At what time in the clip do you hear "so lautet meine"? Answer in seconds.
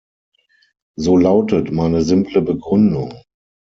0.97-2.01